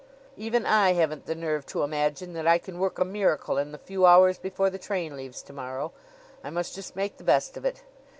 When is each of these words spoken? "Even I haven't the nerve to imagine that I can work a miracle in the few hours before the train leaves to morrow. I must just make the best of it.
"Even 0.35 0.65
I 0.65 0.93
haven't 0.93 1.27
the 1.27 1.35
nerve 1.35 1.63
to 1.67 1.83
imagine 1.83 2.33
that 2.33 2.47
I 2.47 2.57
can 2.57 2.79
work 2.79 2.97
a 2.97 3.05
miracle 3.05 3.59
in 3.59 3.71
the 3.71 3.77
few 3.77 4.07
hours 4.07 4.39
before 4.39 4.71
the 4.71 4.79
train 4.79 5.15
leaves 5.15 5.43
to 5.43 5.53
morrow. 5.53 5.91
I 6.43 6.49
must 6.49 6.73
just 6.73 6.95
make 6.95 7.17
the 7.17 7.23
best 7.23 7.55
of 7.55 7.65
it. 7.65 7.83